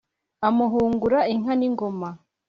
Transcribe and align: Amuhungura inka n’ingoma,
Amuhungura 0.47 1.19
inka 1.33 1.53
n’ingoma, 1.59 2.09